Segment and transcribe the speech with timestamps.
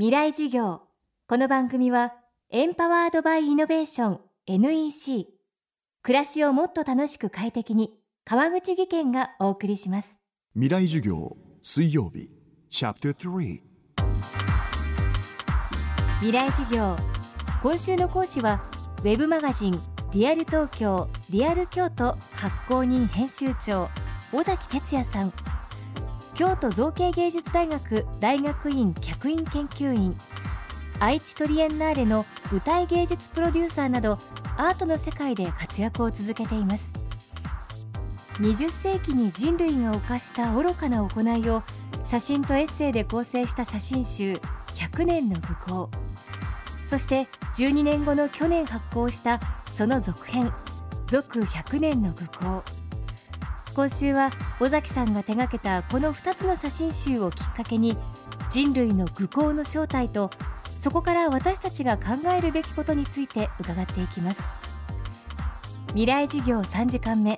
[0.00, 0.80] 未来授業。
[1.28, 2.14] この番組は
[2.48, 5.26] エンパワードバイイノベーション NEC
[6.02, 7.92] 暮らしをもっと楽しく快適に
[8.24, 10.18] 川口義賢がお送りします。
[10.54, 12.30] 未来授業水曜日
[12.70, 13.60] チャプター3
[16.20, 16.96] 未来授業。
[17.62, 18.62] 今週の講師は
[19.00, 19.78] ウェブマガジン
[20.14, 23.90] リアル東京リアル京都発行人編集長
[24.32, 25.32] 尾崎哲也さん
[26.40, 30.16] 京都造形芸術大学大学院客員研究員
[30.98, 34.18] 愛知トリエンナーレの舞台芸術プロデューサーなど
[34.56, 36.90] アートの世界で活躍を続けています。
[38.38, 41.62] 20世紀に人類が犯した愚かな行いを
[42.06, 44.40] 写真とエッセイで構成した写真集
[44.76, 45.90] 100年の愚行
[46.88, 49.40] そして12年後の去年発行した
[49.76, 50.50] その続編
[51.06, 52.64] 続100年の愚行
[53.74, 57.96] 今週は尾崎さんが手掛けたこの2つの写真集をきっかけに
[58.50, 60.30] 人類の愚行の正体と
[60.80, 64.42] そこから私たちが考えるべきことについて伺っていきます。
[65.88, 67.36] 未来事業3時間目。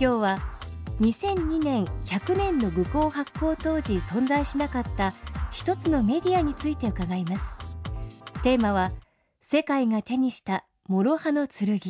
[0.00, 0.38] 今日は
[1.00, 5.12] 2002年100年の愚行発行当時存在しなかった
[5.50, 7.42] 一つのメディアについて伺います。
[8.42, 8.92] テーマは
[9.40, 11.80] 世界が手にした諸刃の剣、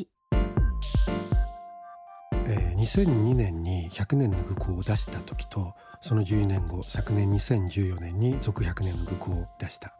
[2.79, 9.95] 2002年に100年の愚行を出した時とその12年後昨年2014年に続100年の愚行を出した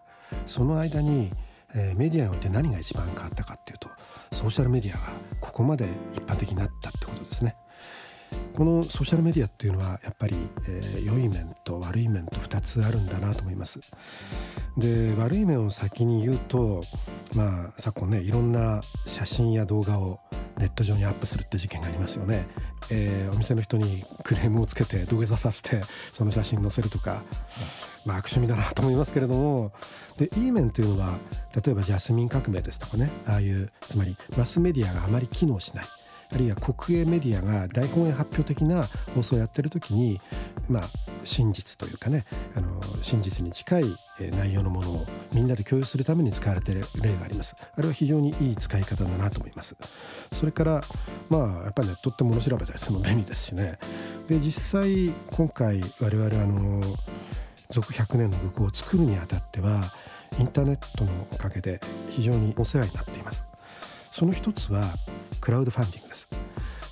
[0.47, 1.33] その間に、
[1.75, 3.89] えー、メディアにおいて何が一番変わったかっていうと
[4.31, 7.57] ソーシャルメディアがここまで一般的になったってことですね。
[8.55, 10.37] このソーシャルメディアっていうのはやっぱり、
[10.69, 13.81] えー、良い面と悪い面と2つあるんだなと思います。
[14.77, 16.83] で悪い面を先に言うと
[17.35, 20.21] まあ昨今ねいろんな写真や動画を
[20.59, 22.47] ネット上にアップするって事件がありますよね、
[22.91, 27.23] えー、お店の人にクレームをつけて土下座させてその写真載せるとか、
[28.05, 29.73] まあ、悪趣味だなと思いますけれども。
[30.19, 31.17] でいい面というのは
[31.55, 33.09] 例えばジャスミン革命ですとかね。
[33.25, 35.85] ああいうつまりマスメディアがあまり機能しない。
[36.33, 40.21] あるいは国営メディアが大本営発表的な放送をやってる時に
[40.69, 40.91] まあ
[41.23, 43.97] 真実というかねあの真実に近い
[44.33, 47.57] 内容のものをみんなで共有するために使われている例があります。
[47.77, 49.77] あれは非常にいい使い方だなと思います。
[50.33, 50.85] それから
[51.29, 53.79] まあやっぱりネットって物調べたりするの便利ですしね。
[54.27, 56.83] で実際今回我々あの
[57.71, 59.93] 続100年の愚行を作るにあたっては
[60.39, 63.45] インターネットのおかげで非常にお世話になっています。
[64.11, 64.95] その一つは
[65.41, 66.29] クラウドファンディングです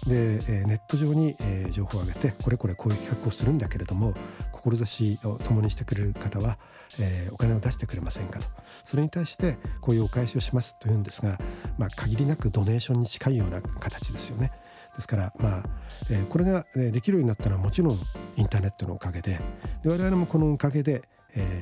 [0.06, 4.14] で、えネット上に、え情報を上げてこれこれこういう企画をするんだけれども
[4.52, 6.58] 志を共にしてくれる方は、
[6.98, 8.46] えお金を出してくれませんかと
[8.84, 11.38] それに対してこういうお返しをしますというんですが、
[11.76, 14.52] まあ、限りなくドネーションに近いような形ですよね。
[14.94, 15.62] ですからまあ、
[16.08, 18.00] えこれができるようになったのはもちろん
[18.36, 19.40] インターネットのおかげで
[19.82, 21.02] で我々もこのおかげで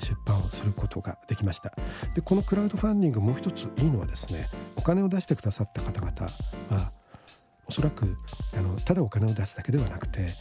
[0.01, 1.73] 出版をすることができました。
[2.15, 6.33] でこのクラウドファンディングもう一ついいのはですねお金を出してくださった方々
[6.71, 6.93] は
[7.67, 8.17] おそらく
[8.57, 10.35] あのただお金を出すだけではなくて、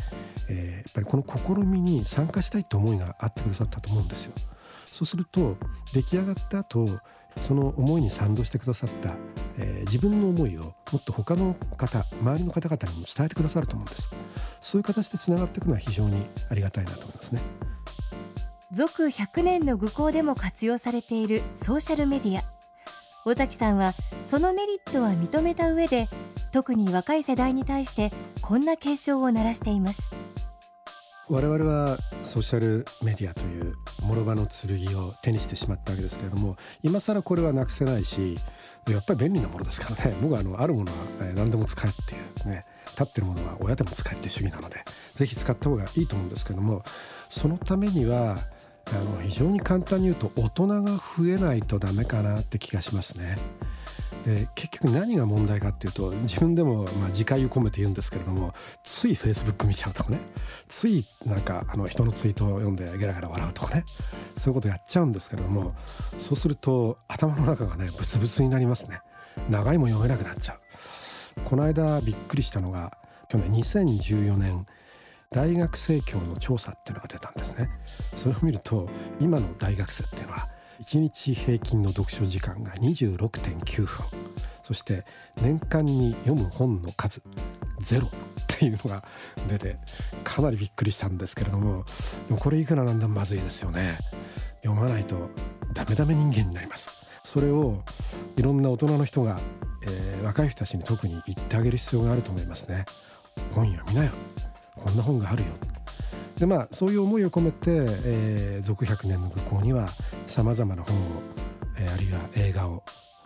[0.50, 4.34] えー、やっぱりこの試みに参加したいと思いがあってくださったと思うんですよ。
[4.92, 5.58] そうすると
[5.94, 6.88] 出来上がった後
[7.42, 9.16] その思いに賛同してくださった、
[9.58, 14.10] えー、自分の思いをもっと他の方周りの方々にも伝えてくださると思うんです。
[14.62, 17.42] そういう形でつながっていくのは非常にありがたいなと思いますね。
[18.74, 22.44] 続100年の愚行でも活用されているソーシャルメディア。
[23.24, 23.94] 尾崎さんは
[24.26, 26.10] そのメリットは認めた上で
[26.52, 28.12] 特に若い世代に対して
[28.42, 30.02] こんな警鐘を鳴らしています。
[31.30, 38.38] 我々はソーシャルメディアという諸刃の剣を手にしてしまったわけですけれども今更これはなくせないし
[38.90, 40.18] やっぱり便利なものですからね。
[40.20, 40.98] 僕はあのあるものは
[41.36, 42.18] 何でも使えってい
[42.48, 46.84] うね立ってるものは親でも使えっていう主義なのでぜひ使った方がいいと思うんですけども
[47.30, 48.40] そのためには
[48.94, 53.38] あの非常に簡単に言うと大人が増えないとダメかなって気がしますね。
[54.26, 60.20] で結局何が問題かっていうと自分でもまあ自戒を込めて言うんですけれどもついフェイスブック見ちゃうとかね。
[60.68, 63.86] ついなんかあの人のツイートを読んでゲラゲラ笑うとかね。
[64.38, 65.76] そういうことやっちゃうんですけれども
[66.18, 69.02] そうすると頭の中がねブツブツになりますね。
[69.50, 70.60] 長いも読めなくなっちゃう。
[71.44, 72.98] この間びっくりしたのが
[73.28, 74.66] 去年2014年
[75.34, 77.68] 大学生協の調査っていうのが出たんですね。
[78.14, 78.88] それを見ると
[79.20, 80.48] 今の大学生っていうのは
[80.82, 84.06] 1日平均の読書時間が26.9分。
[84.62, 85.04] そして
[85.42, 87.22] 年間に読む本の数
[87.80, 88.10] ゼロっ
[88.48, 89.04] ていうのが
[89.50, 89.78] 出て
[90.24, 91.84] かなりびっくりしたんですけれども
[92.28, 93.98] でもこれいくらなんでもまずいですよね。
[94.62, 95.32] 読まないと
[95.74, 96.92] ダメダメ人間になります。
[97.24, 97.84] それを
[98.38, 99.40] いろんな大人の人が、
[99.86, 102.86] えー、若い人たちに特に言ってあげる必要があると思いますね。
[103.54, 104.12] 本読みなよ。
[104.76, 105.50] こんな本があるよ
[106.38, 109.90] でまあそういう思いを込めて、えー、続100年の愚行には
[110.26, 111.22] さまざまな本を、
[111.80, 112.84] えー、あるいは映画を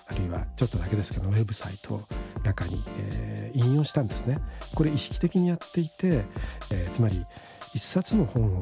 [0.07, 2.07] あるいはちょっとだけですけどウェブサイトを
[2.43, 4.39] 中に、えー、引用したんですね。
[4.73, 6.23] これ意識的にやっていて、
[6.71, 7.25] えー、つまり
[7.73, 8.61] 一冊の本を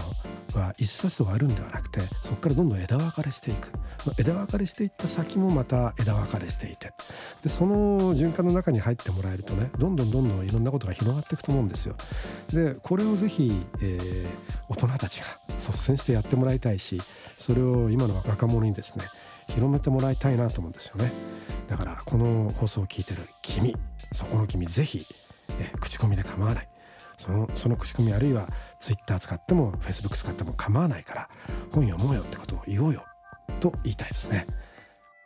[0.60, 3.72] は一冊で終わるんではなくてそこからどんどん枝分かれしていく
[4.18, 6.92] 枝分かれしていった先もまた枝分かれしていて
[7.44, 11.96] でその循環の中に入ってもらえるとねどんどんどんどんいろんなことが広がっていくと思うんですよ。
[12.52, 14.28] でこれをぜひ、えー、
[14.70, 15.26] 大人たちが
[15.58, 17.02] 率先してやってもらいたいし
[17.38, 19.06] それを今の若者にですね
[19.48, 21.12] 広めてもらいたいなと思うんですよね。
[21.68, 23.76] だからこの放送を聞いてる君
[24.12, 25.06] そこの君ぜひ、
[25.60, 26.70] え口コミで構わない
[27.18, 28.48] そのその口コミあるいは
[28.80, 31.30] ツイッター使ってもフェイスブック使っても構わないから
[31.72, 33.04] 本読もうよってことを言おうよ
[33.60, 34.48] と言いたいですね。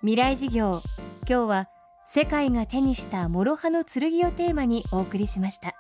[0.01, 0.81] 未来事業
[1.27, 1.69] 今日は
[2.07, 5.75] 世界が手にした諸刃の剣をテーマにお送りしました。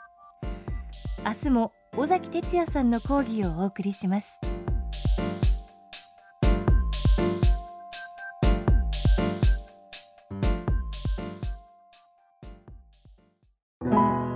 [1.25, 4.33] 明日も尾崎哲也さんの講義をお送りします。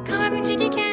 [0.06, 0.93] 川口技研